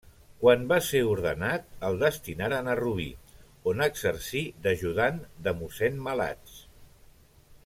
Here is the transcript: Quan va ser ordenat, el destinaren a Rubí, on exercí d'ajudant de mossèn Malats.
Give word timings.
Quan 0.43 0.61
va 0.69 0.77
ser 0.85 1.01
ordenat, 1.09 1.67
el 1.89 1.99
destinaren 2.05 2.71
a 2.71 2.75
Rubí, 2.81 3.07
on 3.73 3.85
exercí 3.89 4.45
d'ajudant 4.65 5.23
de 5.49 5.55
mossèn 5.61 6.05
Malats. 6.09 6.61